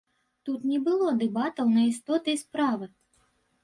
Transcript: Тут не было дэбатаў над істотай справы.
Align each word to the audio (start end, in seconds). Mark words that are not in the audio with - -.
Тут 0.47 0.63
не 0.71 0.79
было 0.87 1.13
дэбатаў 1.21 1.71
над 1.77 1.87
істотай 1.93 2.35
справы. 2.47 2.85